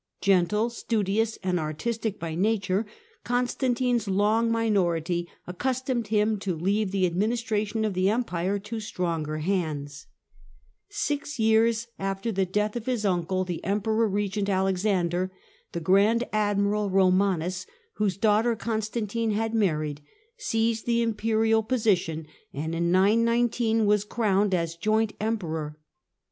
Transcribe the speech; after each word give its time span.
Gentle, 0.19 0.71
studious 0.71 1.37
and 1.43 1.59
artistic 1.59 2.19
by 2.19 2.33
nature, 2.33 2.87
Constantino's 3.23 4.07
long 4.07 4.51
minority 4.51 5.29
accustomed 5.45 6.07
him 6.07 6.39
to 6.39 6.55
leave 6.57 6.89
the 6.89 7.05
administration 7.05 7.85
of 7.85 7.93
the 7.93 8.09
Empire 8.09 8.57
to 8.57 8.79
stronger 8.79 9.37
hands. 9.37 10.07
Six 10.89 11.37
years 11.37 11.85
after 11.99 12.31
the 12.31 12.47
death 12.47 12.75
of 12.75 12.87
his 12.87 13.05
uncle, 13.05 13.43
the 13.45 13.59
(Co 13.63 13.73
regent 13.75 14.47
Empcror 14.47 14.47
regcnt 14.49 14.49
Alexander, 14.55 15.31
the 15.71 15.79
grand 15.79 16.23
admiral 16.33 16.89
Romanus, 16.89 17.65
Akxandei" 17.65 17.69
whose 17.97 18.17
daughter 18.17 18.55
Constantine 18.55 19.29
had 19.29 19.53
married, 19.53 20.01
seized 20.35 20.87
the 20.87 21.03
im 21.03 21.13
Konumusi 21.13 21.53
P^^'^^^ 21.61 21.67
position, 21.67 22.25
and, 22.51 22.73
in 22.73 22.89
919, 22.91 23.85
was 23.85 24.03
crowned 24.03 24.55
as 24.55 24.75
joint 24.75 25.13
Emperor. 25.21 25.77